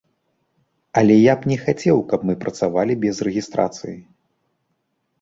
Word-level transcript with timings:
Але 1.01 1.17
я 1.31 1.35
б 1.43 1.53
не 1.53 1.57
хацеў, 1.67 1.97
каб 2.15 2.21
мы 2.31 2.39
працавалі 2.47 2.93
без 3.07 3.23
рэгістрацыі. 3.31 3.97